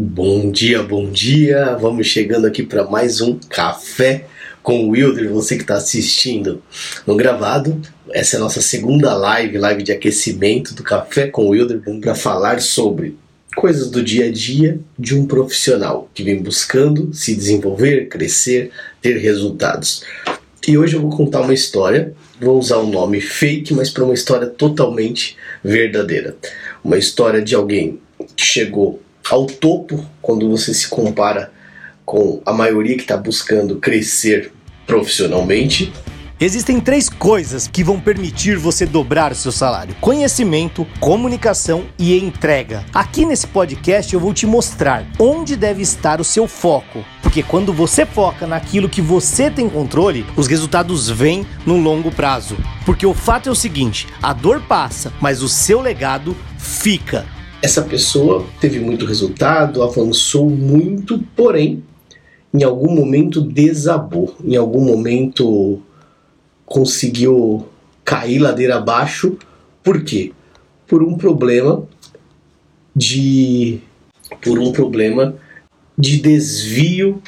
[0.00, 1.74] Bom dia, bom dia.
[1.74, 4.26] Vamos chegando aqui para mais um café
[4.62, 6.62] com o Wilder, você que está assistindo
[7.04, 7.82] no gravado.
[8.12, 12.14] Essa é a nossa segunda live, live de aquecimento do Café com o Wilder, para
[12.14, 13.16] falar sobre
[13.56, 18.70] coisas do dia a dia de um profissional que vem buscando se desenvolver, crescer,
[19.02, 20.04] ter resultados.
[20.68, 24.14] E hoje eu vou contar uma história, vou usar um nome fake, mas para uma
[24.14, 26.36] história totalmente verdadeira.
[26.84, 27.98] Uma história de alguém
[28.36, 31.52] que chegou ao topo quando você se compara
[32.04, 34.52] com a maioria que está buscando crescer
[34.86, 35.92] profissionalmente.
[36.40, 42.84] Existem três coisas que vão permitir você dobrar o seu salário: conhecimento, comunicação e entrega.
[42.94, 47.72] Aqui nesse podcast eu vou te mostrar onde deve estar o seu foco, porque quando
[47.72, 52.56] você foca naquilo que você tem controle, os resultados vêm no longo prazo.
[52.86, 57.26] Porque o fato é o seguinte: a dor passa, mas o seu legado fica
[57.62, 61.82] essa pessoa teve muito resultado, avançou muito, porém,
[62.54, 65.82] em algum momento desabou, em algum momento
[66.64, 67.66] conseguiu
[68.04, 69.36] cair ladeira abaixo.
[69.82, 70.32] Por quê?
[70.86, 71.86] Por um problema
[72.94, 73.80] de
[74.42, 75.34] por um problema
[75.96, 77.22] de desvio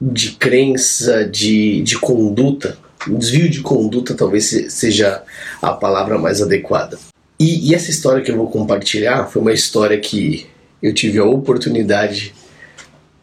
[0.00, 2.78] de crença, de, de conduta.
[3.06, 5.22] Desvio de conduta talvez seja
[5.60, 6.98] a palavra mais adequada.
[7.38, 10.46] E, e, essa história que eu vou compartilhar foi uma história que
[10.82, 12.34] eu tive a oportunidade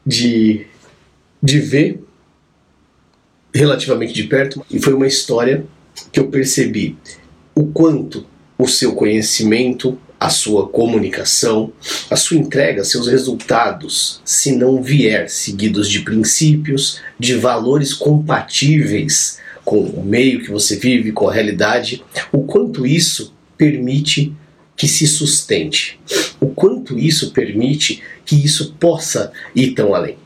[0.05, 0.67] de,
[1.41, 2.03] de ver
[3.53, 5.65] relativamente de perto, e foi uma história
[6.11, 6.97] que eu percebi
[7.55, 8.25] o quanto
[8.57, 11.71] o seu conhecimento, a sua comunicação,
[12.09, 19.81] a sua entrega, seus resultados, se não vier seguidos de princípios, de valores compatíveis com
[19.81, 24.33] o meio que você vive, com a realidade, o quanto isso permite
[24.75, 25.99] que se sustente,
[26.39, 30.17] o quanto isso permite que isso possa ir tão além.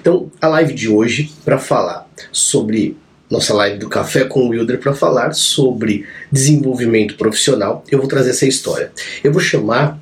[0.00, 2.96] Então, a live de hoje, para falar sobre
[3.30, 8.30] nossa live do Café com o Wilder, para falar sobre desenvolvimento profissional, eu vou trazer
[8.30, 8.92] essa história.
[9.24, 9.98] Eu vou chamar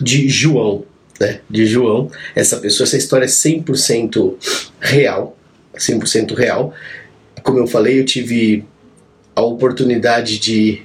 [0.00, 0.84] de João,
[1.18, 1.40] né?
[1.48, 4.34] De João, essa pessoa, essa história é 100%
[4.78, 5.38] real,
[5.74, 6.74] 100% real.
[7.42, 8.64] Como eu falei, eu tive
[9.34, 10.82] a oportunidade de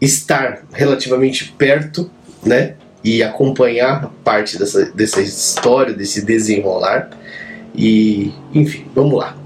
[0.00, 2.10] estar relativamente perto,
[2.44, 2.74] né?
[3.02, 7.10] E acompanhar parte dessa, dessa história, desse desenrolar.
[7.74, 9.36] E, enfim, vamos lá.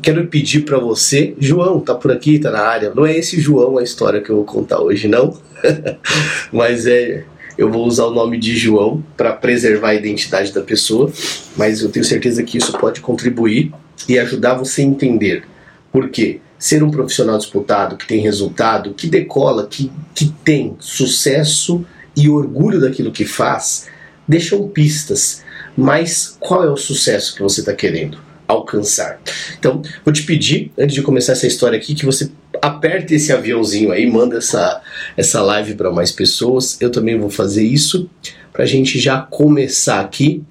[0.00, 2.92] Quero pedir para você, João, tá por aqui, tá na área.
[2.94, 5.36] Não é esse João a história que eu vou contar hoje, não.
[6.52, 7.24] Mas é,
[7.56, 11.12] eu vou usar o nome de João para preservar a identidade da pessoa,
[11.56, 13.72] mas eu tenho certeza que isso pode contribuir
[14.08, 15.44] e ajudar você a entender
[15.92, 21.84] por quê ser um profissional disputado, que tem resultado, que decola, que, que tem sucesso
[22.16, 23.88] e orgulho daquilo que faz,
[24.28, 25.42] deixam pistas.
[25.76, 29.20] Mas qual é o sucesso que você está querendo alcançar?
[29.58, 32.30] Então, vou te pedir, antes de começar essa história aqui, que você
[32.62, 34.82] aperte esse aviãozinho aí, manda essa,
[35.16, 36.80] essa live para mais pessoas.
[36.80, 38.08] Eu também vou fazer isso
[38.52, 40.44] para a gente já começar aqui.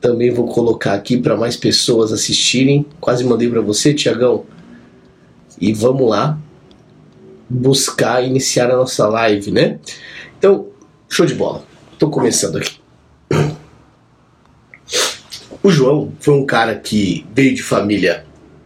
[0.00, 2.86] Também vou colocar aqui para mais pessoas assistirem.
[2.98, 4.46] Quase mandei para você, Tiagão
[5.60, 6.38] e vamos lá
[7.48, 9.78] buscar iniciar a nossa live, né?
[10.38, 10.68] Então,
[11.08, 11.64] show de bola.
[11.98, 12.78] Tô começando aqui.
[15.62, 18.24] O João foi um cara que veio de família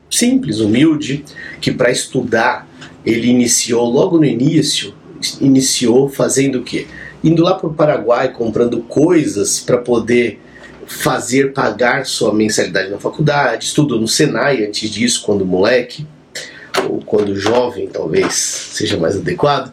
[0.08, 1.24] simples, humilde,
[1.60, 2.68] que para estudar
[3.04, 4.94] ele iniciou logo no início,
[5.40, 6.86] iniciou fazendo o quê?
[7.22, 10.40] Indo lá para o Paraguai comprando coisas para poder
[10.86, 16.06] fazer pagar sua mensalidade na faculdade, estudou no Senai antes disso, quando moleque
[16.88, 19.72] ou quando jovem, talvez seja mais adequado.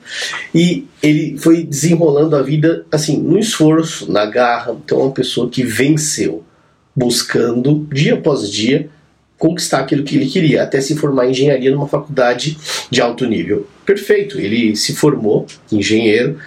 [0.54, 4.76] E ele foi desenrolando a vida assim, no esforço, na garra.
[4.84, 6.44] Então, é uma pessoa que venceu,
[6.96, 8.90] buscando dia após dia
[9.42, 12.56] conquistar aquilo que ele queria, até se formar em engenharia numa faculdade
[12.92, 13.66] de alto nível.
[13.84, 16.38] Perfeito, ele se formou engenheiro,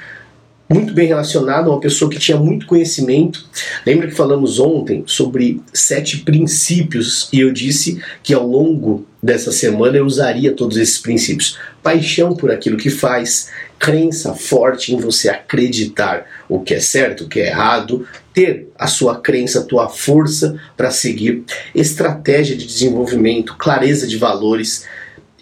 [0.69, 3.47] muito bem relacionado, uma pessoa que tinha muito conhecimento.
[3.87, 9.99] Lembra que falamos ontem sobre sete princípios e eu disse que ao longo dessa semana
[9.99, 11.59] eu usaria todos esses princípios.
[11.83, 17.29] Paixão por aquilo que faz, crença forte em você acreditar o que é certo, o
[17.29, 21.45] que é errado, ter a sua crença, a tua força para seguir,
[21.75, 24.87] estratégia de desenvolvimento, clareza de valores,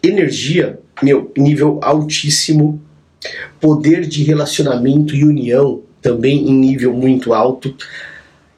[0.03, 2.83] energia, meu, nível altíssimo
[3.61, 7.75] poder de relacionamento e união também em nível muito alto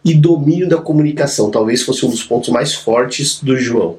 [0.04, 3.98] e domínio da comunicação, talvez fosse um dos pontos mais fortes do João.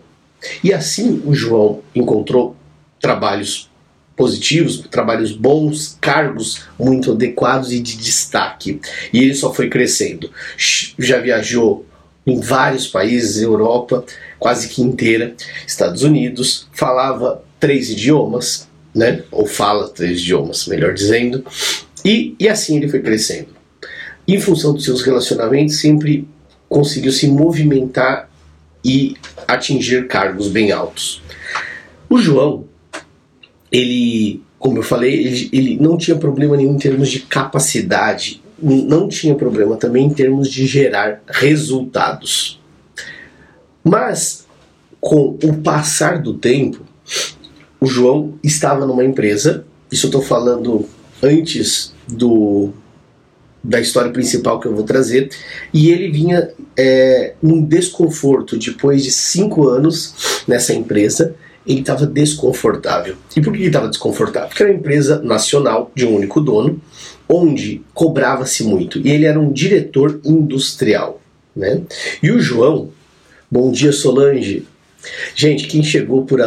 [0.64, 2.56] E assim o João encontrou
[3.00, 3.70] trabalhos
[4.16, 8.80] positivos, trabalhos bons, cargos muito adequados e de destaque.
[9.12, 10.30] E ele só foi crescendo.
[10.98, 11.86] Já viajou
[12.26, 14.04] em vários países, Europa,
[14.40, 15.36] quase que inteira,
[15.68, 19.24] Estados Unidos, falava três idiomas, né?
[19.32, 21.46] Ou fala três idiomas, melhor dizendo.
[22.04, 23.50] E, e assim ele foi crescendo.
[24.28, 26.28] Em função dos seus relacionamentos, sempre
[26.68, 28.30] conseguiu se movimentar
[28.84, 29.16] e
[29.48, 31.22] atingir cargos bem altos.
[32.10, 32.66] O João,
[33.72, 39.08] ele, como eu falei, ele, ele não tinha problema nenhum em termos de capacidade não
[39.08, 42.60] tinha problema também em termos de gerar resultados.
[43.84, 44.48] Mas,
[45.00, 46.82] com o passar do tempo,
[47.86, 50.88] o João estava numa empresa, isso eu estou falando
[51.22, 52.74] antes do
[53.64, 55.30] da história principal que eu vou trazer,
[55.74, 61.36] e ele vinha é, num desconforto depois de cinco anos nessa empresa.
[61.66, 63.16] Ele estava desconfortável.
[63.36, 64.50] E por que ele estava desconfortável?
[64.50, 66.80] Porque era uma empresa nacional de um único dono,
[67.28, 69.00] onde cobrava-se muito.
[69.00, 71.20] E ele era um diretor industrial.
[71.56, 71.82] Né?
[72.22, 72.92] E o João,
[73.50, 74.68] bom dia Solange.
[75.34, 76.40] Gente, quem chegou por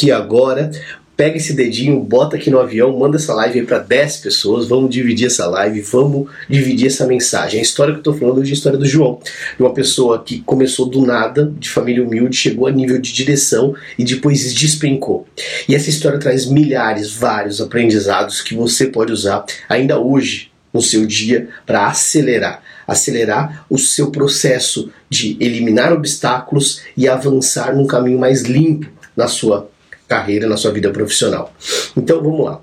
[0.00, 0.70] aqui agora,
[1.14, 4.88] pega esse dedinho, bota aqui no avião, manda essa live aí para 10 pessoas, vamos
[4.88, 7.60] dividir essa live, vamos dividir essa mensagem.
[7.60, 9.20] A história que eu estou falando hoje é a história do João,
[9.56, 13.74] de uma pessoa que começou do nada, de família humilde, chegou a nível de direção
[13.98, 15.26] e depois despencou.
[15.68, 21.04] E essa história traz milhares, vários aprendizados que você pode usar ainda hoje no seu
[21.04, 28.42] dia para acelerar acelerar o seu processo de eliminar obstáculos e avançar num caminho mais
[28.42, 29.70] limpo na sua
[30.10, 31.54] carreira, na sua vida profissional.
[31.96, 32.60] Então vamos lá.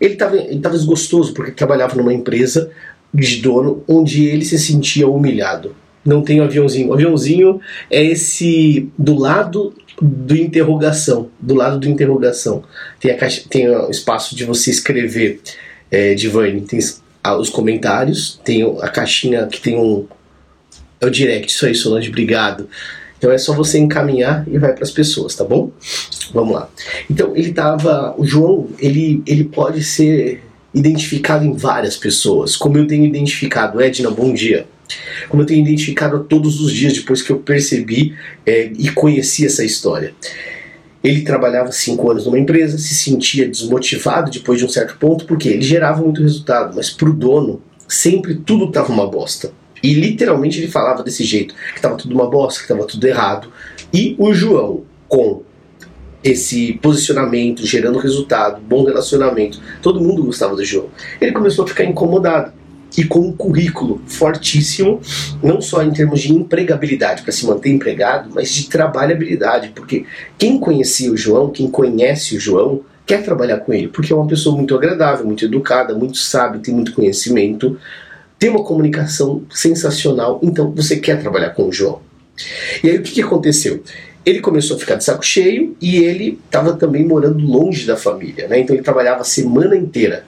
[0.00, 0.38] Ele estava
[0.70, 2.70] desgostoso porque trabalhava numa empresa
[3.12, 5.74] de dono onde ele se sentia humilhado.
[6.04, 6.88] Não tem um aviãozinho.
[6.88, 7.60] O aviãozinho
[7.90, 11.30] é esse do lado do interrogação.
[11.40, 12.62] Do lado do interrogação.
[13.00, 15.40] Tem, a caixa, tem o espaço de você escrever,
[15.90, 16.60] é, Divane.
[16.60, 20.06] Tem os comentários, tem a caixinha que tem um.
[21.00, 22.68] É o direct, isso aí, Solange, obrigado.
[23.24, 25.70] Então é só você encaminhar e vai para as pessoas, tá bom?
[26.34, 26.68] Vamos lá.
[27.10, 30.42] Então ele tava, o João, ele ele pode ser
[30.74, 34.66] identificado em várias pessoas, como eu tenho identificado, Edna, bom dia.
[35.30, 39.64] Como eu tenho identificado todos os dias depois que eu percebi é, e conheci essa
[39.64, 40.12] história.
[41.02, 45.48] Ele trabalhava cinco anos numa empresa, se sentia desmotivado depois de um certo ponto, porque
[45.48, 49.50] ele gerava muito resultado, mas para o dono sempre tudo estava uma bosta.
[49.84, 53.52] E literalmente ele falava desse jeito, que estava tudo uma bosta, que estava tudo errado.
[53.92, 55.42] E o João, com
[56.22, 60.88] esse posicionamento, gerando resultado, bom relacionamento, todo mundo gostava do João.
[61.20, 62.50] Ele começou a ficar incomodado
[62.96, 65.02] e com um currículo fortíssimo,
[65.42, 70.06] não só em termos de empregabilidade para se manter empregado, mas de trabalhabilidade, porque
[70.38, 74.26] quem conhecia o João, quem conhece o João, quer trabalhar com ele, porque é uma
[74.26, 77.78] pessoa muito agradável, muito educada, muito sábia, tem muito conhecimento,
[78.38, 82.00] tem uma comunicação sensacional, então você quer trabalhar com o João.
[82.82, 83.82] E aí o que, que aconteceu?
[84.24, 88.48] Ele começou a ficar de saco cheio e ele estava também morando longe da família,
[88.48, 88.58] né?
[88.58, 90.24] Então ele trabalhava a semana inteira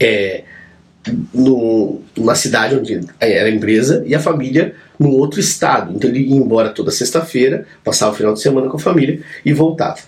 [0.00, 0.44] é,
[1.32, 5.94] no, numa cidade onde era a empresa e a família num outro estado.
[5.94, 9.52] Então ele ia embora toda sexta-feira, passava o final de semana com a família e
[9.52, 10.00] voltava.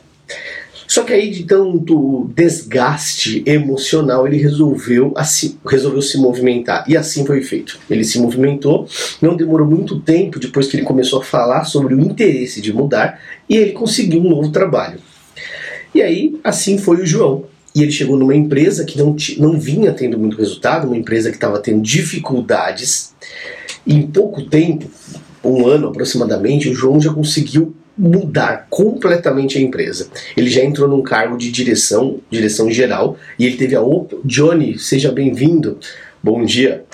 [0.93, 6.85] Só que aí, de tanto desgaste emocional, ele resolveu, assim, resolveu se movimentar.
[6.87, 7.79] E assim foi feito.
[7.89, 8.87] Ele se movimentou,
[9.19, 13.19] não demorou muito tempo depois que ele começou a falar sobre o interesse de mudar
[13.49, 14.99] e ele conseguiu um novo trabalho.
[15.95, 17.47] E aí, assim foi o João.
[17.75, 21.39] E ele chegou numa empresa que não, não vinha tendo muito resultado, uma empresa que
[21.39, 23.15] estava tendo dificuldades.
[23.87, 24.91] E em pouco tempo,
[25.43, 30.09] um ano aproximadamente, o João já conseguiu mudar completamente a empresa.
[30.37, 33.83] Ele já entrou num cargo de direção, direção geral, e ele teve a
[34.25, 35.79] Johnny, seja bem-vindo.
[36.23, 36.85] Bom dia.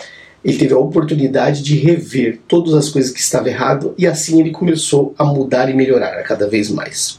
[0.45, 4.50] Ele teve a oportunidade de rever todas as coisas que estavam errado e assim ele
[4.50, 7.19] começou a mudar e melhorar cada vez mais.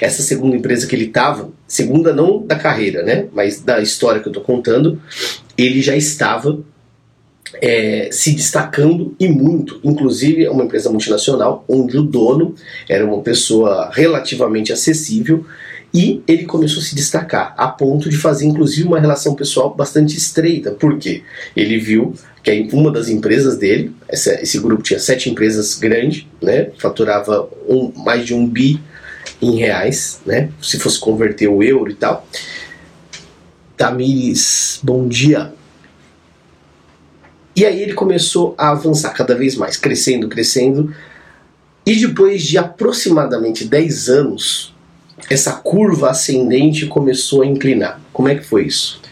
[0.00, 4.28] Essa segunda empresa que ele estava, segunda não da carreira, né, mas da história que
[4.28, 5.00] eu estou contando,
[5.56, 6.60] ele já estava
[7.60, 9.80] é, se destacando e muito.
[9.82, 12.54] Inclusive, é uma empresa multinacional onde o dono
[12.88, 15.44] era uma pessoa relativamente acessível
[15.92, 20.16] e ele começou a se destacar a ponto de fazer, inclusive, uma relação pessoal bastante
[20.16, 20.70] estreita.
[20.72, 21.22] Por quê?
[21.56, 26.70] Ele viu que uma das empresas dele, essa, esse grupo tinha sete empresas grandes, né,
[26.78, 28.80] faturava um, mais de um bi
[29.40, 32.26] em reais, né, se fosse converter o euro e tal.
[33.76, 35.52] Tamires, bom dia.
[37.58, 40.94] E aí ele começou a avançar cada vez mais, crescendo, crescendo.
[41.84, 44.72] E depois de aproximadamente 10 anos,
[45.28, 48.00] essa curva ascendente começou a inclinar.
[48.12, 49.02] Como é que foi isso?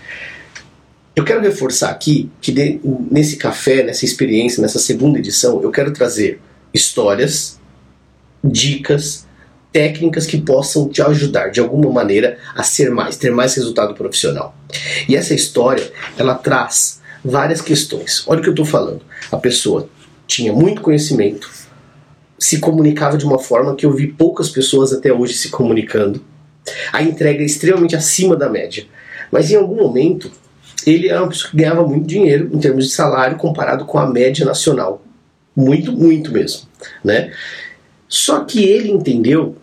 [1.17, 2.79] Eu quero reforçar aqui que de,
[3.11, 6.41] nesse café, nessa experiência, nessa segunda edição, eu quero trazer
[6.73, 7.59] histórias,
[8.45, 9.27] dicas,
[9.73, 14.55] técnicas que possam te ajudar de alguma maneira a ser mais, ter mais resultado profissional.
[15.09, 18.25] E essa história, ela traz várias questões.
[18.27, 19.03] Olha o que eu estou falando.
[19.31, 19.89] A pessoa
[20.27, 21.51] tinha muito conhecimento,
[22.39, 26.23] se comunicava de uma forma que eu vi poucas pessoas até hoje se comunicando.
[26.93, 28.85] A entrega é extremamente acima da média.
[29.31, 30.31] Mas em algum momento,
[30.87, 34.07] ele era uma pessoa que ganhava muito dinheiro em termos de salário comparado com a
[34.07, 35.03] média nacional.
[35.55, 36.69] Muito, muito mesmo.
[37.03, 37.33] Né?
[38.09, 39.57] Só que ele entendeu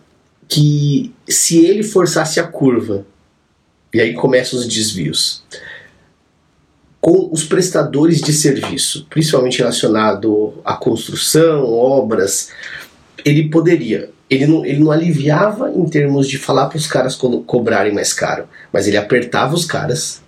[0.48, 3.06] que se ele forçasse a curva,
[3.92, 5.44] e aí começam os desvios,
[7.04, 12.48] com os prestadores de serviço, principalmente relacionado à construção, obras,
[13.22, 14.08] ele poderia.
[14.30, 18.14] Ele não, ele não aliviava em termos de falar para os caras co cobrarem mais
[18.14, 20.22] caro, mas ele apertava os caras.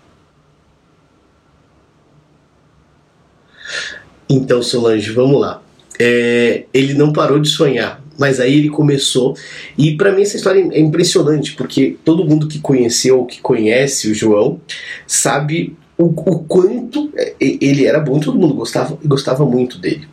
[4.28, 5.62] Então, Solange, vamos lá.
[5.98, 9.34] É, ele não parou de sonhar, mas aí ele começou.
[9.78, 14.14] E para mim essa história é impressionante, porque todo mundo que conheceu, que conhece o
[14.14, 14.60] João,
[15.06, 20.06] sabe o, o, quanto é, ele era bom, todo mundo gostava gostava muito dele.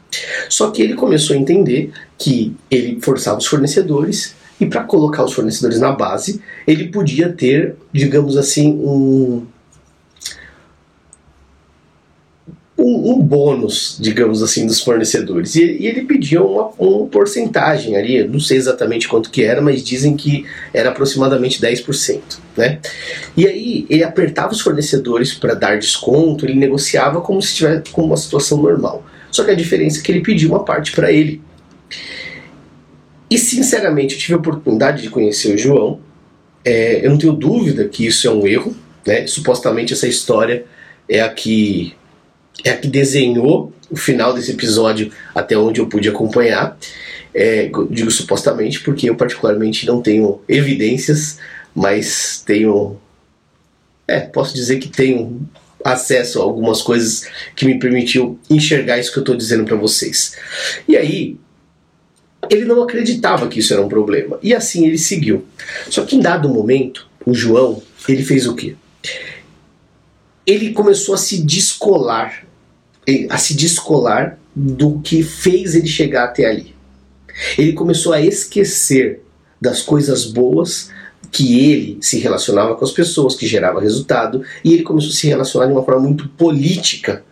[0.49, 5.33] Só que ele começou a entender que ele forçava os fornecedores e para colocar os
[5.33, 9.45] fornecedores na base, ele podia ter, digamos assim, um
[12.83, 15.55] um, um, bônus, digamos assim, dos fornecedores.
[15.55, 19.81] E, e ele pedia uma, uma porcentagem ali, não sei exatamente quanto que era, mas
[19.81, 22.19] dizem que era aproximadamente 10%.
[22.57, 22.79] Né?
[23.37, 28.03] E aí ele apertava os fornecedores para dar desconto, ele negociava como se estivesse com
[28.03, 29.05] uma situação normal.
[29.31, 31.41] Só que a diferença é que ele pediu uma parte para ele.
[33.31, 35.99] E sinceramente, eu tive a oportunidade de conhecer o João.
[36.65, 38.75] É, eu não tenho dúvida que isso é um erro.
[39.07, 39.25] Né?
[39.25, 40.65] Supostamente essa história
[41.09, 41.95] é a que
[42.63, 46.77] é a que desenhou o final desse episódio até onde eu pude acompanhar.
[47.33, 51.39] É, digo supostamente porque eu particularmente não tenho evidências,
[51.74, 52.98] mas tenho.
[54.07, 55.48] É, posso dizer que tenho
[55.83, 60.36] acesso a algumas coisas que me permitiu enxergar isso que eu estou dizendo para vocês.
[60.88, 61.38] E aí,
[62.50, 64.39] ele não acreditava que isso era um problema.
[64.41, 65.45] E assim ele seguiu.
[65.89, 68.75] Só que em dado momento, o João, ele fez o quê?
[70.45, 72.45] Ele começou a se descolar,
[73.29, 76.75] a se descolar do que fez ele chegar até ali.
[77.57, 79.21] Ele começou a esquecer
[79.59, 80.91] das coisas boas
[81.31, 85.27] que ele se relacionava com as pessoas, que gerava resultado, e ele começou a se
[85.27, 87.23] relacionar de uma forma muito política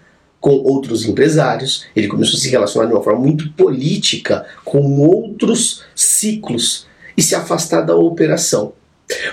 [0.42, 5.84] com outros empresários, ele começou a se relacionar de uma forma muito política com outros
[5.94, 8.74] ciclos e se afastar da operação.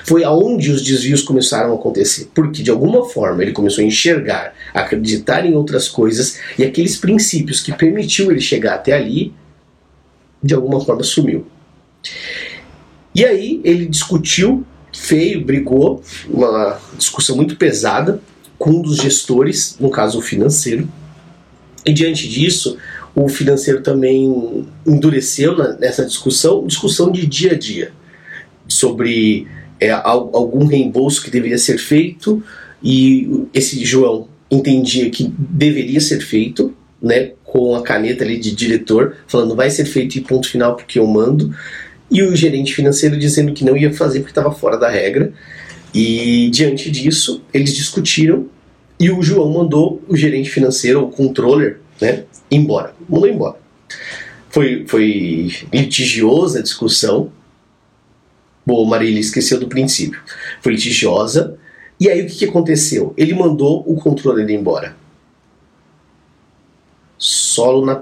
[0.04, 4.54] Foi aonde os desvios começaram a acontecer, porque de alguma forma ele começou a enxergar,
[4.75, 9.32] a acreditar em outras coisas e aqueles princípios que permitiu ele chegar até ali,
[10.42, 11.47] de alguma forma sumiu.
[13.14, 18.20] E aí ele discutiu feio, brigou, uma discussão muito pesada
[18.58, 20.88] com um dos gestores, no caso o financeiro.
[21.87, 22.76] E diante disso,
[23.14, 27.92] o financeiro também endureceu nessa discussão, discussão de dia a dia,
[28.66, 29.47] sobre
[29.80, 32.42] é, algum reembolso que deveria ser feito
[32.82, 39.16] e esse João entendia que deveria ser feito, né, com a caneta ali de diretor,
[39.26, 41.54] falando vai ser feito e ponto final porque eu mando,
[42.11, 45.32] e o gerente financeiro dizendo que não ia fazer porque estava fora da regra.
[45.94, 48.47] E diante disso, eles discutiram
[48.99, 52.94] e o João mandou o gerente financeiro, o controller, né, embora.
[53.08, 53.56] Mandou embora.
[54.50, 57.30] Foi, foi litigiosa a discussão,
[58.68, 60.20] Boa, Marília, esqueceu do princípio.
[60.60, 61.56] Foi litigiosa.
[61.98, 63.14] E aí o que, que aconteceu?
[63.16, 64.94] Ele mandou o controle embora.
[67.16, 67.98] Solo na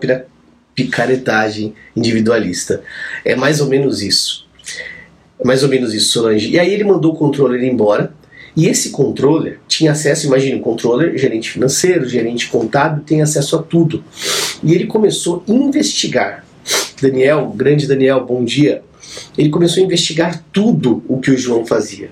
[0.74, 2.82] picaretagem individualista.
[3.24, 4.48] É mais ou menos isso.
[5.38, 6.50] É mais ou menos isso, Solange.
[6.50, 8.12] E aí ele mandou o controller embora.
[8.56, 13.62] E esse controller tinha acesso, imagine, o controller, gerente financeiro, gerente contábil, tem acesso a
[13.62, 14.02] tudo.
[14.64, 16.44] E ele começou a investigar.
[17.00, 18.82] Daniel, grande Daniel, bom dia
[19.36, 22.10] ele começou a investigar tudo o que o João fazia.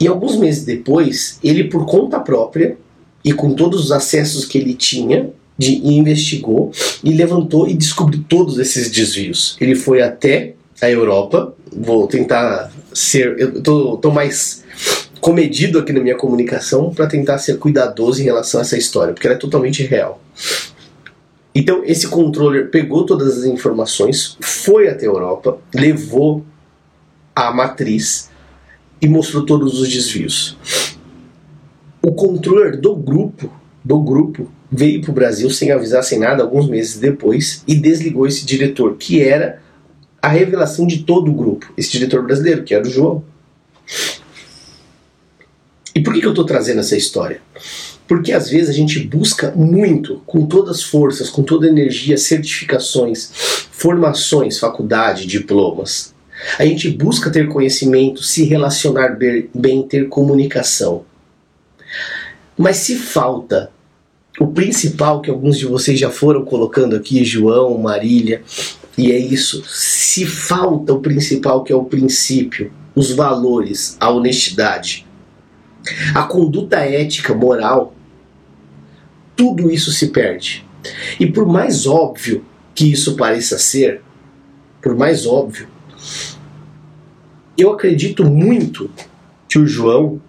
[0.00, 2.76] E alguns meses depois, ele, por conta própria
[3.24, 6.72] e com todos os acessos que ele tinha, de, investigou
[7.04, 9.56] e levantou e descobriu todos esses desvios.
[9.60, 13.38] Ele foi até a Europa, vou tentar ser.
[13.38, 14.64] Eu tô, tô mais
[15.20, 19.26] comedido aqui na minha comunicação para tentar ser cuidadoso em relação a essa história, porque
[19.26, 20.20] ela é totalmente real.
[21.54, 26.44] Então esse controller pegou todas as informações, foi até a Europa, levou
[27.34, 28.30] a matriz
[29.00, 30.56] e mostrou todos os desvios.
[32.00, 33.52] O controller do grupo,
[33.84, 38.26] do grupo, veio para o Brasil sem avisar, sem nada, alguns meses depois, e desligou
[38.26, 39.60] esse diretor, que era
[40.20, 43.22] a revelação de todo o grupo, esse diretor brasileiro, que era o João.
[45.94, 47.40] E por que, que eu estou trazendo essa história?
[48.12, 52.18] Porque às vezes a gente busca muito, com todas as forças, com toda a energia,
[52.18, 53.30] certificações,
[53.70, 56.12] formações, faculdade, diplomas.
[56.58, 59.16] A gente busca ter conhecimento, se relacionar
[59.54, 61.06] bem, ter comunicação.
[62.54, 63.70] Mas se falta
[64.38, 68.42] o principal que alguns de vocês já foram colocando aqui, João, Marília,
[68.98, 69.64] e é isso.
[69.64, 75.06] Se falta o principal que é o princípio, os valores, a honestidade,
[76.14, 77.94] a conduta ética, moral,
[79.36, 80.66] tudo isso se perde.
[81.18, 84.02] E por mais óbvio que isso pareça ser,
[84.80, 85.68] por mais óbvio,
[87.56, 88.90] eu acredito muito
[89.48, 90.20] que o João,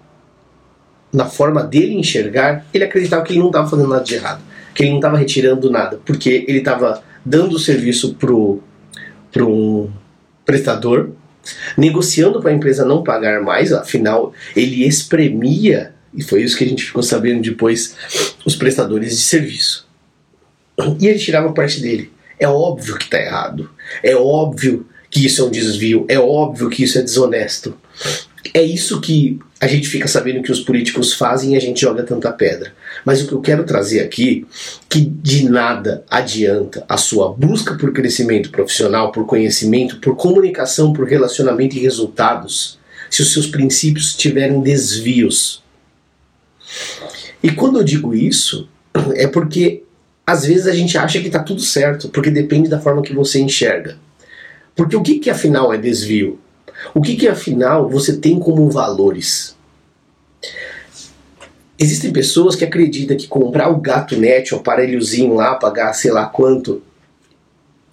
[1.11, 4.41] na forma dele enxergar, ele acreditava que ele não estava fazendo nada de errado,
[4.75, 9.89] que ele não estava retirando nada, porque ele estava dando o serviço para um
[10.45, 11.11] prestador
[11.77, 16.67] negociando para a empresa não pagar mais, afinal ele espremia, e foi isso que a
[16.67, 17.95] gente ficou sabendo depois,
[18.45, 19.87] os prestadores de serviço.
[20.99, 22.11] E ele tirava parte dele.
[22.39, 23.69] É óbvio que está errado.
[24.01, 26.05] É óbvio que isso é um desvio.
[26.09, 27.77] É óbvio que isso é desonesto.
[28.53, 32.03] É isso que a gente fica sabendo que os políticos fazem e a gente joga
[32.03, 32.73] tanta pedra.
[33.05, 34.45] Mas o que eu quero trazer aqui,
[34.89, 41.07] que de nada adianta a sua busca por crescimento profissional, por conhecimento, por comunicação, por
[41.07, 42.77] relacionamento e resultados,
[43.09, 45.62] se os seus princípios tiverem desvios.
[47.41, 48.69] E quando eu digo isso,
[49.15, 49.83] é porque
[50.25, 53.39] às vezes a gente acha que está tudo certo, porque depende da forma que você
[53.39, 53.97] enxerga.
[54.75, 56.39] Porque o que, que afinal é desvio?
[56.93, 59.55] O que, que afinal você tem como valores?
[61.77, 66.25] Existem pessoas que acreditam que comprar o gato net, o aparelhozinho lá, pagar sei lá
[66.25, 66.81] quanto,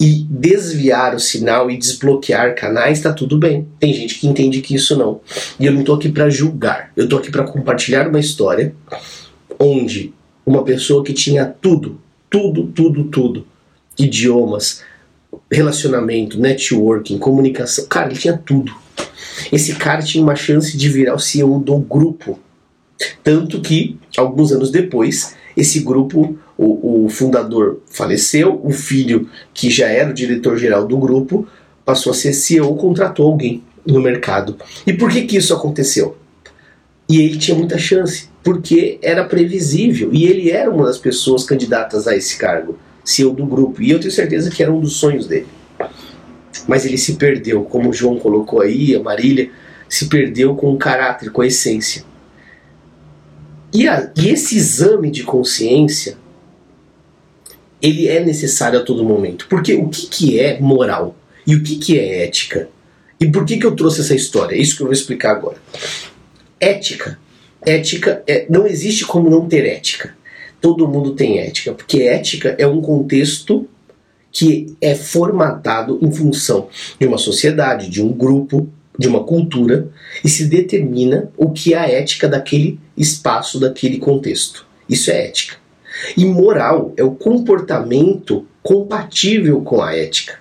[0.01, 3.69] e desviar o sinal e desbloquear canais, está tudo bem.
[3.79, 5.21] Tem gente que entende que isso não.
[5.59, 6.91] E eu não estou aqui para julgar.
[6.97, 8.75] Eu estou aqui para compartilhar uma história
[9.59, 10.15] onde
[10.47, 13.47] uma pessoa que tinha tudo, tudo, tudo, tudo,
[13.99, 14.83] idiomas,
[15.53, 17.85] relacionamento, networking, comunicação.
[17.87, 18.75] Cara, ele tinha tudo.
[19.53, 22.39] Esse cara tinha uma chance de virar o CEO do grupo.
[23.23, 29.89] Tanto que, alguns anos depois, esse grupo, o, o fundador faleceu, o filho, que já
[29.89, 31.49] era o diretor-geral do grupo,
[31.87, 34.57] passou a ser CEO, contratou alguém no mercado.
[34.87, 36.19] E por que, que isso aconteceu?
[37.09, 42.07] E ele tinha muita chance, porque era previsível e ele era uma das pessoas candidatas
[42.07, 42.79] a esse cargo.
[43.03, 43.83] CEO do grupo.
[43.83, 45.47] E eu tenho certeza que era um dos sonhos dele.
[46.69, 49.51] Mas ele se perdeu, como o João colocou aí, a Marília,
[49.89, 52.05] se perdeu com o caráter, com a essência.
[53.73, 56.19] E, a, e esse exame de consciência,
[57.83, 59.47] ele é necessário a todo momento.
[59.49, 61.17] Porque o que, que é moral?
[61.47, 62.69] E o que, que é ética?
[63.19, 64.55] E por que, que eu trouxe essa história?
[64.55, 65.57] É isso que eu vou explicar agora.
[66.59, 67.19] Ética.
[67.65, 70.15] Ética é, não existe como não ter ética
[70.61, 73.67] todo mundo tem ética, porque ética é um contexto
[74.31, 79.89] que é formatado em função de uma sociedade, de um grupo, de uma cultura
[80.23, 84.67] e se determina o que é a ética daquele espaço, daquele contexto.
[84.89, 85.57] Isso é ética.
[86.17, 90.39] E moral é o comportamento compatível com a ética.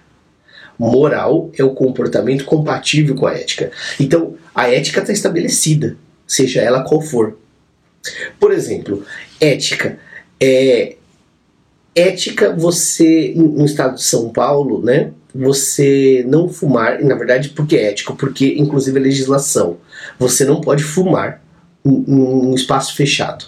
[0.77, 3.71] Moral é o comportamento compatível com a ética.
[3.99, 7.37] Então, a ética está estabelecida, seja ela qual for.
[8.39, 9.03] Por exemplo,
[9.41, 9.99] ética
[10.39, 10.95] é,
[11.93, 15.11] ética, você, no estado de São Paulo, né?
[15.35, 18.15] Você não fumar, e na verdade, por que é ético?
[18.15, 19.77] Porque, inclusive, a legislação.
[20.17, 21.43] Você não pode fumar
[21.85, 23.45] em um espaço fechado.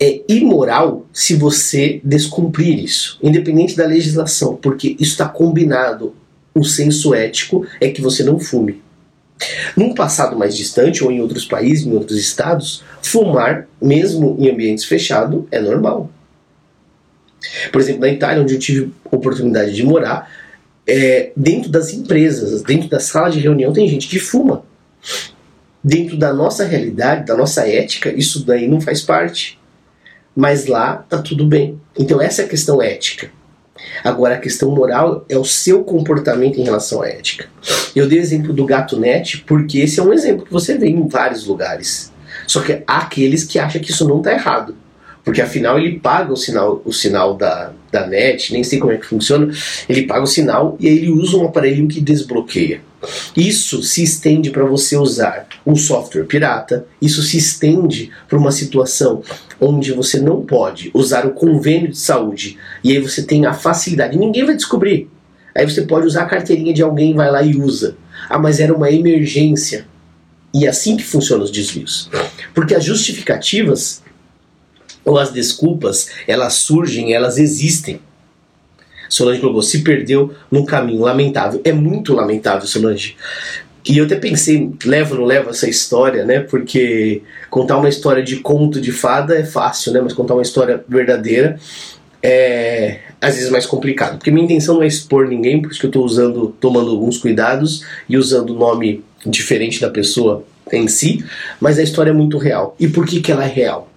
[0.00, 6.14] É imoral se você descumprir isso, independente da legislação, porque isso está combinado.
[6.54, 8.82] O senso ético é que você não fume.
[9.76, 14.84] Num passado mais distante, ou em outros países, em outros estados, fumar, mesmo em ambientes
[14.84, 16.10] fechados, é normal.
[17.70, 20.30] Por exemplo, na Itália, onde eu tive oportunidade de morar,
[20.86, 24.64] é, dentro das empresas, dentro da sala de reunião, tem gente que fuma.
[25.82, 29.58] Dentro da nossa realidade, da nossa ética, isso daí não faz parte.
[30.34, 31.80] Mas lá tá tudo bem.
[31.98, 33.30] Então, essa é a questão ética.
[34.02, 37.46] Agora, a questão moral é o seu comportamento em relação à ética.
[37.94, 40.88] Eu dei o exemplo do gato net porque esse é um exemplo que você vê
[40.88, 42.12] em vários lugares.
[42.46, 44.76] Só que há aqueles que acham que isso não está errado.
[45.24, 48.96] Porque afinal ele paga o sinal, o sinal da, da net, nem sei como é
[48.96, 49.52] que funciona,
[49.88, 52.80] ele paga o sinal e aí ele usa um aparelhinho que desbloqueia.
[53.36, 59.22] Isso se estende para você usar um software pirata, isso se estende para uma situação
[59.60, 64.18] onde você não pode usar o convênio de saúde e aí você tem a facilidade,
[64.18, 65.08] ninguém vai descobrir.
[65.54, 67.96] Aí você pode usar a carteirinha de alguém, vai lá e usa.
[68.28, 69.86] Ah, mas era uma emergência.
[70.54, 72.08] E é assim que funcionam os desvios.
[72.54, 74.02] Porque as justificativas
[75.04, 78.00] ou as desculpas, elas surgem, elas existem.
[79.08, 81.60] Solange colocou, se perdeu num caminho lamentável.
[81.64, 83.16] É muito lamentável, Solange.
[83.88, 86.40] E eu até pensei, levo ou não levo essa história, né?
[86.40, 90.00] Porque contar uma história de conto de fada é fácil, né?
[90.00, 91.58] Mas contar uma história verdadeira
[92.22, 94.18] é às vezes mais complicado.
[94.18, 97.18] Porque minha intenção não é expor ninguém, por isso que eu estou usando, tomando alguns
[97.18, 101.24] cuidados e usando o nome diferente da pessoa em si,
[101.60, 102.76] mas a história é muito real.
[102.78, 103.90] E por que, que ela é real?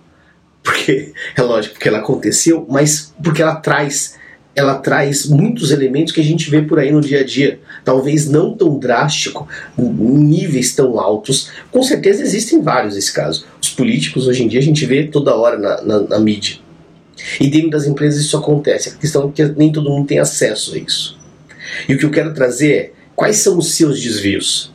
[0.63, 4.17] Porque é lógico, porque ela aconteceu, mas porque ela traz
[4.61, 7.59] ela traz muitos elementos que a gente vê por aí no dia a dia.
[7.83, 9.47] Talvez não tão drástico,
[9.77, 11.49] níveis tão altos.
[11.71, 13.45] Com certeza existem vários nesse caso.
[13.61, 16.57] Os políticos, hoje em dia, a gente vê toda hora na, na, na mídia.
[17.39, 18.89] E dentro das empresas isso acontece.
[18.89, 21.17] A questão é que nem todo mundo tem acesso a isso.
[21.87, 24.71] E o que eu quero trazer é quais são os seus desvios.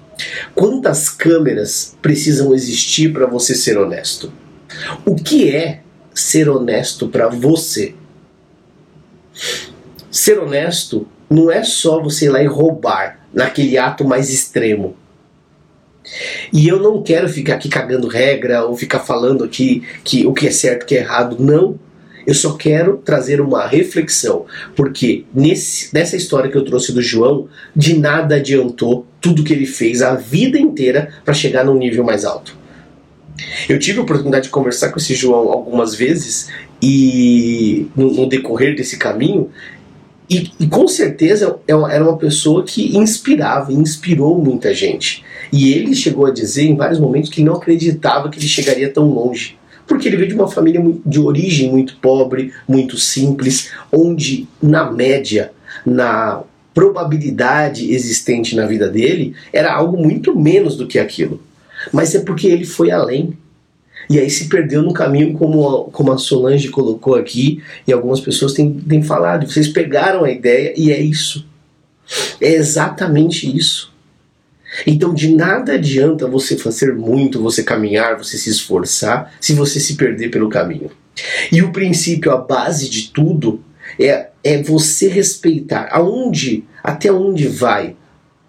[0.55, 4.33] Quantas câmeras precisam existir para você ser honesto?
[5.05, 5.81] O que é
[6.15, 7.95] ser honesto para você?
[10.17, 14.97] Ser honesto não é só você ir lá e roubar naquele ato mais extremo.
[16.51, 20.47] E eu não quero ficar aqui cagando regra ou ficar falando aqui que o que
[20.47, 21.37] é certo, o que é errado.
[21.39, 21.79] Não.
[22.27, 27.47] Eu só quero trazer uma reflexão, porque nesse, nessa história que eu trouxe do João,
[27.75, 32.25] de nada adiantou tudo que ele fez a vida inteira para chegar num nível mais
[32.25, 32.57] alto.
[33.69, 36.49] Eu tive a oportunidade de conversar com esse João algumas vezes
[36.81, 39.51] e no, no decorrer desse caminho
[40.29, 45.25] e, e, com certeza é era uma pessoa que inspirava, inspirou muita gente.
[45.53, 49.09] E ele chegou a dizer em vários momentos que não acreditava que ele chegaria tão
[49.09, 49.57] longe.
[49.87, 55.53] Porque ele veio de uma família de origem muito pobre, muito simples, onde, na média,
[55.85, 56.43] na
[56.75, 61.41] probabilidade existente na vida dele, era algo muito menos do que aquilo.
[61.93, 63.39] Mas é porque ele foi além.
[64.09, 68.21] E aí se perdeu no caminho, como a, como a Solange colocou aqui, e algumas
[68.21, 69.51] pessoas têm, têm falado.
[69.51, 71.47] Vocês pegaram a ideia e é isso.
[72.41, 73.93] É exatamente isso.
[74.87, 79.95] Então de nada adianta você fazer muito, você caminhar, você se esforçar, se você se
[79.95, 80.91] perder pelo caminho.
[81.51, 83.61] E o princípio, a base de tudo,
[83.99, 87.97] é, é você respeitar aonde, até onde vai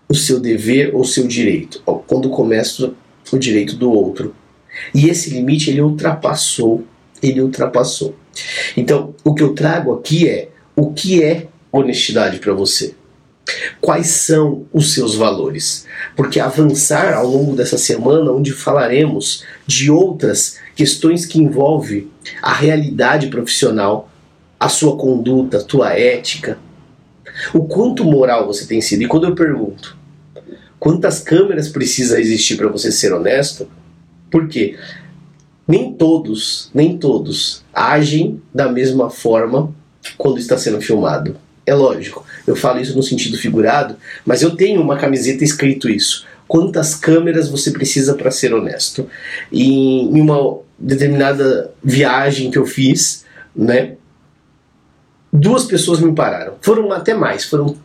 [0.10, 1.82] o seu dever ou o seu direito.
[2.08, 2.93] Quando começa
[3.32, 4.36] o direito do outro.
[4.94, 6.86] E esse limite ele ultrapassou,
[7.22, 8.16] ele ultrapassou.
[8.76, 12.94] Então, o que eu trago aqui é o que é honestidade para você?
[13.80, 15.86] Quais são os seus valores?
[16.16, 22.10] Porque avançar ao longo dessa semana, onde falaremos de outras questões que envolvem
[22.42, 24.10] a realidade profissional,
[24.60, 26.60] a sua conduta, a tua ética,
[27.54, 29.04] o quanto moral você tem sido.
[29.04, 29.98] E quando eu pergunto,
[30.80, 33.68] quantas câmeras precisa existir para você ser honesto?
[34.30, 34.78] Porque
[35.68, 39.74] nem todos, nem todos agem da mesma forma
[40.18, 41.36] quando está sendo filmado.
[41.66, 46.26] É lógico, eu falo isso no sentido figurado, mas eu tenho uma camiseta escrito isso.
[46.48, 49.10] Quantas câmeras você precisa para ser honesto?
[49.52, 53.96] E em uma determinada viagem que eu fiz, né?
[55.34, 56.54] Duas pessoas me pararam.
[56.62, 57.76] Foram até mais, foram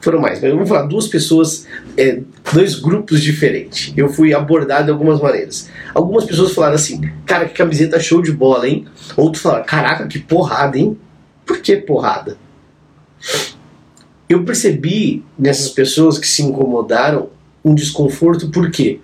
[0.00, 2.20] foram mais, mas eu vou falar duas pessoas, é,
[2.52, 3.92] dois grupos diferentes.
[3.96, 5.68] Eu fui abordado de algumas maneiras.
[5.94, 8.86] Algumas pessoas falaram assim, cara, que camiseta show de bola, hein?
[9.16, 10.98] Outros falaram, caraca, que porrada, hein?
[11.44, 12.36] Por que porrada?
[14.28, 17.28] Eu percebi nessas pessoas que se incomodaram
[17.64, 19.00] um desconforto, por quê?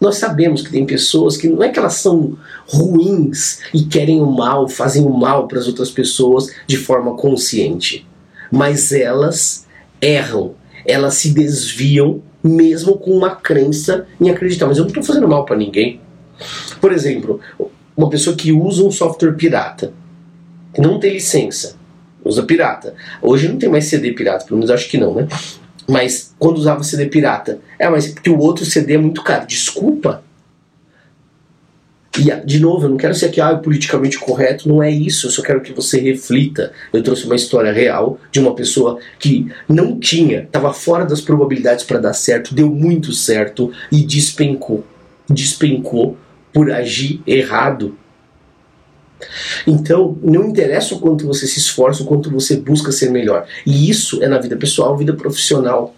[0.00, 4.30] Nós sabemos que tem pessoas que não é que elas são ruins e querem o
[4.30, 8.06] mal, fazem o mal para as outras pessoas de forma consciente
[8.50, 9.66] mas elas
[10.00, 10.54] erram,
[10.86, 14.66] elas se desviam mesmo com uma crença em acreditar.
[14.66, 16.00] Mas eu não estou fazendo mal para ninguém.
[16.80, 17.40] Por exemplo,
[17.96, 19.92] uma pessoa que usa um software pirata,
[20.72, 21.76] que não tem licença,
[22.24, 22.94] usa pirata.
[23.22, 25.26] Hoje não tem mais CD pirata, pelo menos acho que não, né?
[25.88, 29.46] Mas quando usava CD pirata, é, mas porque o outro CD é muito caro.
[29.46, 30.22] Desculpa,
[32.18, 35.30] e, de novo, eu não quero ser aqui, ah, politicamente correto, não é isso, eu
[35.30, 36.72] só quero que você reflita.
[36.92, 41.84] Eu trouxe uma história real de uma pessoa que não tinha, estava fora das probabilidades
[41.84, 44.84] para dar certo, deu muito certo e despencou.
[45.28, 46.16] Despencou
[46.52, 47.96] por agir errado.
[49.66, 53.46] Então, não interessa o quanto você se esforça, o quanto você busca ser melhor.
[53.66, 55.94] E isso é na vida pessoal, vida profissional.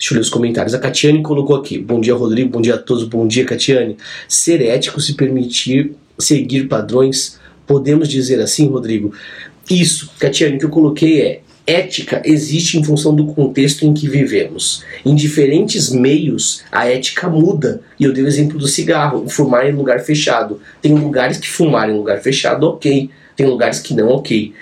[0.00, 0.72] Deixa eu ler os comentários.
[0.72, 1.78] A Catiane colocou aqui.
[1.78, 2.48] Bom dia, Rodrigo.
[2.48, 3.04] Bom dia a todos.
[3.04, 3.98] Bom dia, Catiane.
[4.26, 7.38] Ser ético se permitir seguir padrões.
[7.66, 9.12] Podemos dizer assim, Rodrigo?
[9.70, 14.08] Isso, Catiane, o que eu coloquei é ética existe em função do contexto em que
[14.08, 14.82] vivemos.
[15.04, 17.82] Em diferentes meios, a ética muda.
[17.98, 20.62] E eu dei o exemplo do cigarro, fumar em lugar fechado.
[20.80, 23.10] Tem lugares que fumar em lugar fechado, ok.
[23.36, 24.54] Tem lugares que não, ok.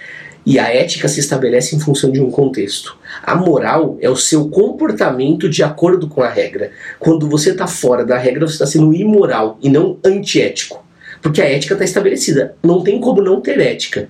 [0.49, 2.97] E a ética se estabelece em função de um contexto.
[3.23, 6.73] A moral é o seu comportamento de acordo com a regra.
[6.99, 10.83] Quando você está fora da regra, você está sendo imoral e não antiético.
[11.21, 12.57] Porque a ética está estabelecida.
[12.63, 14.09] Não tem como não ter ética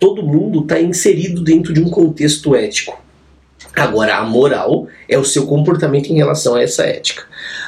[0.00, 2.98] todo mundo está inserido dentro de um contexto ético.
[3.76, 7.22] Agora, a moral é o seu comportamento em relação a essa ética.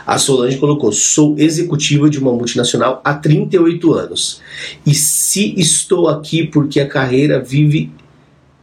[0.04, 4.40] A Solange colocou: sou executiva de uma multinacional há 38 anos.
[4.84, 7.92] E se estou aqui porque a carreira vive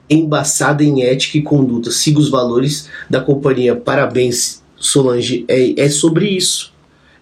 [0.09, 3.75] embaçada em ética e conduta, sigo os valores da companhia.
[3.75, 5.45] Parabéns, Solange.
[5.47, 6.73] É, é sobre isso.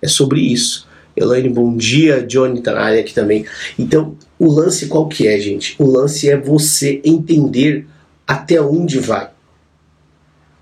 [0.01, 0.87] É sobre isso.
[1.15, 2.21] Elaine, bom dia.
[2.21, 3.45] Johnny tá na área aqui também.
[3.77, 5.75] Então, o lance qual que é, gente?
[5.79, 7.87] O lance é você entender
[8.25, 9.29] até onde vai.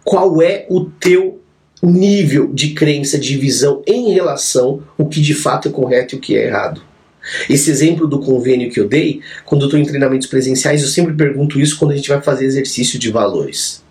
[0.04, 1.42] Qual é o teu
[1.86, 6.22] nível de crença, de visão em relação ao que de fato é correto e o
[6.22, 6.82] que é errado.
[7.50, 11.14] Esse exemplo do convênio que eu dei, quando eu estou em treinamentos presenciais, eu sempre
[11.14, 13.84] pergunto isso quando a gente vai fazer exercício de valores.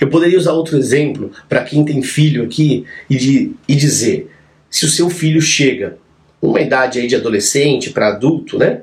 [0.00, 4.30] Eu poderia usar outro exemplo para quem tem filho aqui e, de, e dizer:
[4.70, 5.98] se o seu filho chega
[6.40, 8.80] uma idade aí de adolescente para adulto, né?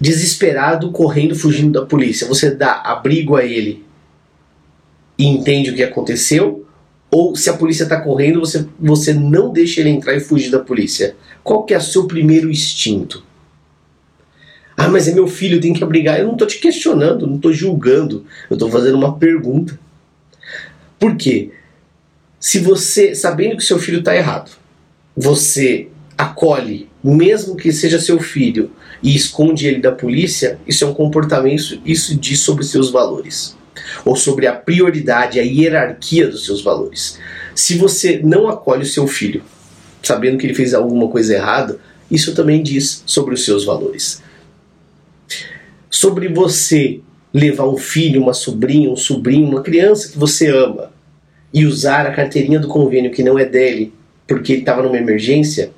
[0.00, 2.26] Desesperado, correndo, fugindo da polícia.
[2.26, 3.84] Você dá abrigo a ele
[5.18, 6.65] e entende o que aconteceu?
[7.10, 10.58] Ou se a polícia está correndo, você, você não deixa ele entrar e fugir da
[10.58, 11.16] polícia?
[11.42, 13.24] Qual que é o seu primeiro instinto?
[14.76, 16.18] Ah, mas é meu filho, tem que abrigar.
[16.18, 18.26] Eu não estou te questionando, não estou julgando.
[18.50, 19.78] Eu estou fazendo uma pergunta.
[20.98, 21.52] Por quê?
[22.38, 24.50] Se você, sabendo que seu filho está errado,
[25.16, 25.88] você
[26.18, 28.70] acolhe, mesmo que seja seu filho,
[29.02, 33.55] e esconde ele da polícia, isso é um comportamento, isso diz sobre seus valores.
[34.04, 37.18] Ou sobre a prioridade, a hierarquia dos seus valores.
[37.54, 39.42] Se você não acolhe o seu filho,
[40.02, 41.78] sabendo que ele fez alguma coisa errada,
[42.10, 44.22] isso também diz sobre os seus valores.
[45.90, 47.00] Sobre você
[47.32, 50.92] levar um filho, uma sobrinha, um sobrinho, uma criança que você ama
[51.52, 53.92] e usar a carteirinha do convênio que não é dele
[54.26, 55.70] porque ele estava numa emergência,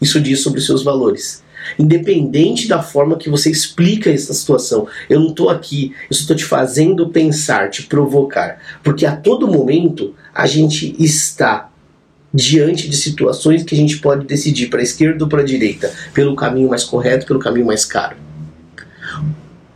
[0.00, 1.42] isso diz sobre os seus valores.
[1.78, 6.36] Independente da forma que você explica essa situação, eu não estou aqui, eu só estou
[6.36, 8.58] te fazendo pensar, te provocar.
[8.82, 11.70] Porque a todo momento a gente está
[12.32, 15.92] diante de situações que a gente pode decidir para a esquerda ou para a direita,
[16.14, 18.16] pelo caminho mais correto, pelo caminho mais caro.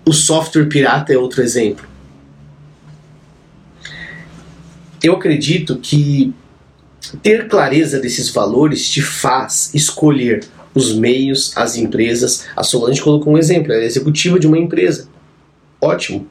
[0.07, 1.85] O software pirata é outro exemplo.
[5.03, 6.33] Eu acredito que
[7.23, 12.46] ter clareza desses valores te faz escolher os meios, as empresas.
[12.56, 15.08] A Solange colocou um exemplo, ela é executiva de uma empresa.
[15.80, 16.26] Ótimo.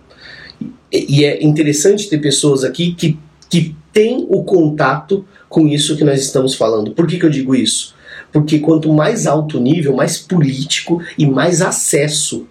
[0.91, 3.17] E é interessante ter pessoas aqui que,
[3.49, 6.91] que têm o contato com isso que nós estamos falando.
[6.91, 7.95] Por que, que eu digo isso?
[8.31, 12.47] Porque quanto mais alto nível, mais político e mais acesso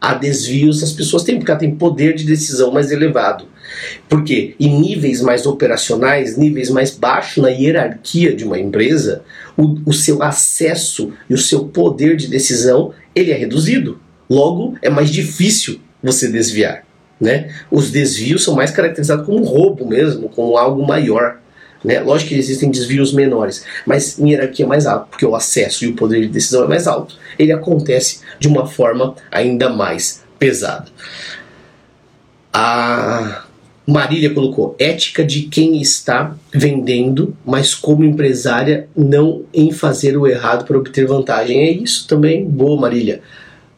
[0.00, 3.46] a desvios as pessoas têm, porque ela tem poder de decisão mais elevado.
[4.08, 9.22] Porque em níveis mais operacionais, níveis mais baixos na hierarquia de uma empresa,
[9.56, 14.00] o, o seu acesso e o seu poder de decisão ele é reduzido.
[14.28, 16.84] Logo, é mais difícil você desviar.
[17.20, 17.54] Né?
[17.70, 21.38] Os desvios são mais caracterizados como roubo mesmo, como algo maior.
[21.84, 22.00] Né?
[22.00, 25.88] Lógico que existem desvios menores, mas em hierarquia é mais alta, porque o acesso e
[25.88, 27.16] o poder de decisão é mais alto.
[27.38, 30.86] Ele acontece de uma forma ainda mais pesada.
[32.52, 33.43] A
[33.86, 40.64] Marília colocou ética de quem está vendendo, mas como empresária não em fazer o errado
[40.64, 41.58] para obter vantagem.
[41.58, 42.44] É isso também.
[42.44, 43.20] Boa, Marília.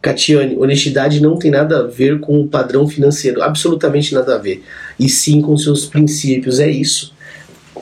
[0.01, 4.63] Catiane, honestidade não tem nada a ver com o padrão financeiro, absolutamente nada a ver.
[5.01, 7.13] E sim com seus princípios, é isso.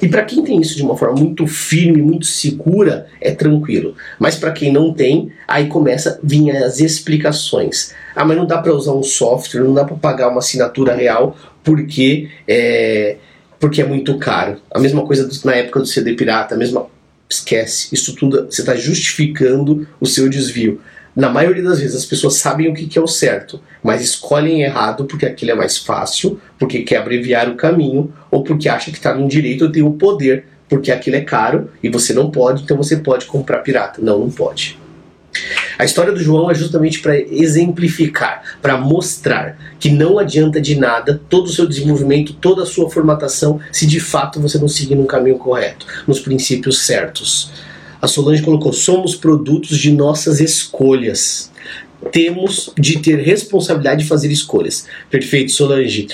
[0.04, 3.94] E para quem tem isso de uma forma muito firme, muito segura, é tranquilo.
[4.18, 7.94] Mas para quem não tem, aí começa a vir as explicações.
[8.14, 11.34] Ah, mas não dá para usar um software, não dá para pagar uma assinatura real
[11.62, 13.16] porque é,
[13.58, 14.58] porque é muito caro.
[14.70, 16.86] A mesma coisa na época do CD pirata, a mesma
[17.26, 17.88] esquece.
[17.90, 20.82] Isso tudo você está justificando o seu desvio.
[21.16, 24.62] Na maioria das vezes as pessoas sabem o que, que é o certo, mas escolhem
[24.62, 28.96] errado porque aquilo é mais fácil, porque quer abreviar o caminho, ou porque acha que
[28.96, 32.76] está no direito tem o poder, porque aquilo é caro e você não pode, então
[32.76, 34.02] você pode comprar pirata.
[34.02, 34.76] Não, não pode.
[35.78, 41.20] A história do João é justamente para exemplificar, para mostrar que não adianta de nada
[41.28, 45.06] todo o seu desenvolvimento, toda a sua formatação, se de fato você não seguir no
[45.06, 47.52] caminho correto, nos princípios certos.
[48.02, 51.52] A Solange colocou: somos produtos de nossas escolhas.
[52.10, 54.86] Temos de ter responsabilidade de fazer escolhas.
[55.08, 56.08] Perfeito, Solange.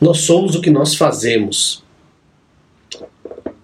[0.00, 1.82] Nós somos o que nós fazemos.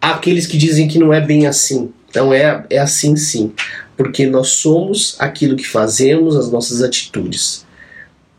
[0.01, 1.93] Há aqueles que dizem que não é bem assim.
[2.09, 3.53] Então é, é assim sim
[3.97, 7.65] porque nós somos aquilo que fazemos, as nossas atitudes.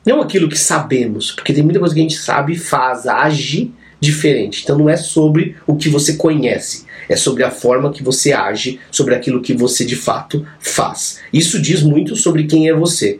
[0.05, 4.61] Não aquilo que sabemos, porque tem muita coisa que a gente sabe, faz, age diferente.
[4.63, 8.79] Então não é sobre o que você conhece, é sobre a forma que você age,
[8.91, 11.19] sobre aquilo que você de fato faz.
[11.33, 13.19] Isso diz muito sobre quem é você.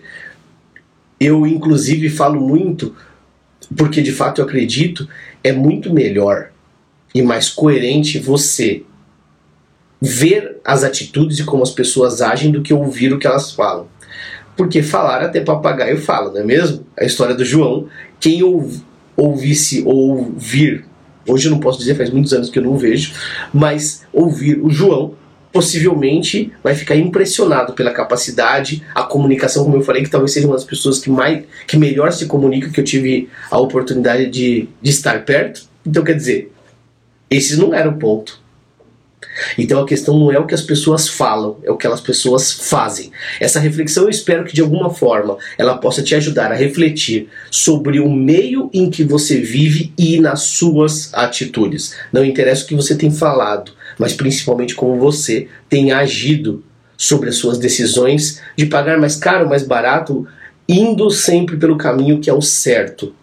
[1.20, 2.96] Eu, inclusive, falo muito,
[3.76, 5.08] porque de fato eu acredito,
[5.44, 6.50] é muito melhor
[7.14, 8.84] e mais coerente você
[10.02, 13.88] ver as atitudes e como as pessoas agem do que ouvir o que elas falam.
[14.56, 16.86] Porque falar até papagaio fala, não é mesmo?
[16.98, 17.88] A história do João,
[18.20, 18.82] quem ouv
[19.16, 20.86] ouvisse ou ouvir,
[21.28, 23.14] hoje eu não posso dizer, faz muitos anos que eu não vejo,
[23.52, 25.16] mas ouvir o João
[25.58, 30.54] possivelmente vai ficar impressionado pela capacidade, a comunicação, como eu falei, que talvez seja uma
[30.54, 34.90] das pessoas que mais que melhor se comunica que eu tive a oportunidade de, de
[34.92, 35.64] estar perto.
[35.84, 36.52] Então quer dizer,
[37.28, 38.40] esse não era o ponto.
[39.58, 42.52] Então a questão não é o que as pessoas falam, é o que as pessoas
[42.52, 43.12] fazem.
[43.40, 48.00] Essa reflexão eu espero que de alguma forma ela possa te ajudar a refletir sobre
[48.00, 51.96] o meio em que você vive e nas suas atitudes.
[52.14, 56.64] Não interessa o que você tem falado, mas principalmente como você tem agido
[56.98, 60.28] sobre as suas decisões de pagar mais caro, mais barato,
[60.68, 63.14] indo sempre pelo caminho que é o certo.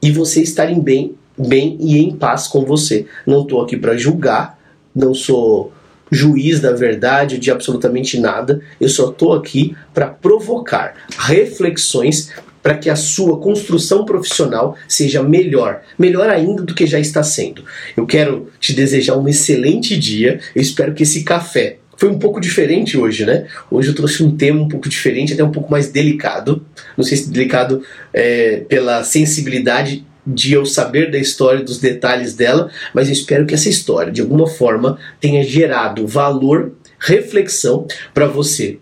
[0.00, 3.06] E você estar em bem, bem e em paz com você.
[3.26, 4.58] Não estou aqui para julgar,
[4.94, 5.72] não sou
[6.10, 12.30] juiz da verdade de absolutamente nada, eu só estou aqui para provocar reflexões
[12.64, 17.62] para que a sua construção profissional seja melhor, melhor ainda do que já está sendo.
[17.94, 22.40] Eu quero te desejar um excelente dia, eu espero que esse café foi um pouco
[22.40, 23.46] diferente hoje, né?
[23.70, 26.64] Hoje eu trouxe um tema um pouco diferente, até um pouco mais delicado.
[26.96, 27.82] Não sei se delicado
[28.14, 33.52] é, pela sensibilidade de eu saber da história, dos detalhes dela, mas eu espero que
[33.52, 38.78] essa história, de alguma forma, tenha gerado valor, reflexão para você.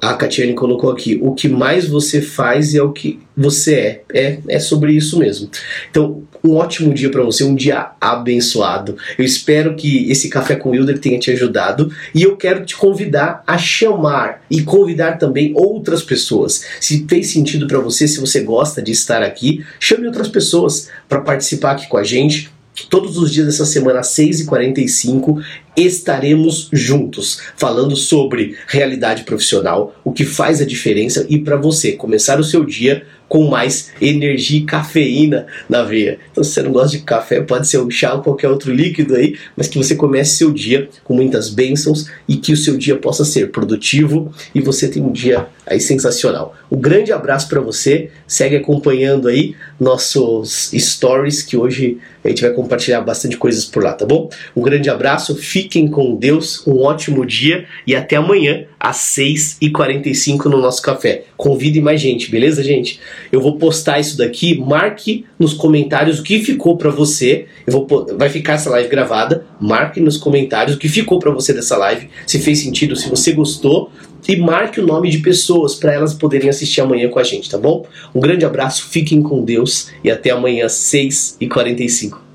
[0.00, 4.02] A Catiane colocou aqui: o que mais você faz é o que você é.
[4.12, 5.50] É, é sobre isso mesmo.
[5.90, 8.96] Então, um ótimo dia para você, um dia abençoado.
[9.18, 13.42] Eu espero que esse café com Wilder tenha te ajudado e eu quero te convidar
[13.46, 16.64] a chamar e convidar também outras pessoas.
[16.80, 21.20] Se fez sentido para você, se você gosta de estar aqui, chame outras pessoas para
[21.20, 22.50] participar aqui com a gente.
[22.90, 25.42] Todos os dias dessa semana, às 6h45,
[25.76, 32.40] estaremos juntos falando sobre realidade profissional, o que faz a diferença e para você começar
[32.40, 36.18] o seu dia com mais energia e cafeína na veia.
[36.30, 39.16] Então, se você não gosta de café, pode ser um chá ou qualquer outro líquido
[39.16, 42.96] aí, mas que você comece seu dia com muitas bênçãos e que o seu dia
[42.96, 46.54] possa ser produtivo e você tenha um dia aí sensacional.
[46.70, 52.52] Um grande abraço para você, segue acompanhando aí nossos stories que hoje a gente vai
[52.52, 54.28] compartilhar bastante coisas por lá, tá bom?
[54.54, 60.60] Um grande abraço, fiquem com Deus, um ótimo dia e até amanhã às 6h45 no
[60.60, 61.24] nosso café.
[61.36, 63.00] Convide mais gente, beleza, gente?
[63.30, 67.46] Eu vou postar isso daqui, marque nos comentários o que ficou para você.
[67.66, 69.44] Eu vou vai ficar essa live gravada.
[69.60, 73.32] Marque nos comentários o que ficou para você dessa live, se fez sentido, se você
[73.32, 73.90] gostou
[74.28, 77.58] e marque o nome de pessoas para elas poderem assistir amanhã com a gente, tá
[77.58, 77.86] bom?
[78.14, 82.25] Um grande abraço, fiquem com Deus e até amanhã às 6h45.